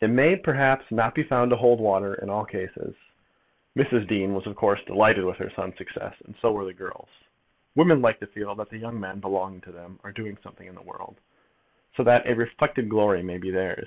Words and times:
It 0.00 0.08
may 0.08 0.34
perhaps 0.34 0.90
not 0.90 1.14
be 1.14 1.22
found 1.22 1.50
to 1.50 1.56
hold 1.56 1.78
water 1.78 2.14
in 2.14 2.28
all 2.28 2.44
cases. 2.44 2.96
Mrs. 3.76 4.08
Dean 4.08 4.34
was 4.34 4.44
of 4.48 4.56
course 4.56 4.82
delighted 4.82 5.24
with 5.24 5.36
her 5.36 5.50
son's 5.50 5.78
success, 5.78 6.16
and 6.26 6.34
so 6.36 6.50
were 6.50 6.64
the 6.64 6.74
girls. 6.74 7.08
Women 7.76 8.02
like 8.02 8.18
to 8.18 8.26
feel 8.26 8.56
that 8.56 8.70
the 8.70 8.78
young 8.78 8.98
men 8.98 9.20
belonging 9.20 9.60
to 9.60 9.70
them 9.70 10.00
are 10.02 10.10
doing 10.10 10.36
something 10.42 10.66
in 10.66 10.74
the 10.74 10.82
world, 10.82 11.20
so 11.94 12.02
that 12.02 12.26
a 12.26 12.34
reflected 12.34 12.88
glory 12.88 13.22
may 13.22 13.38
be 13.38 13.52
theirs. 13.52 13.86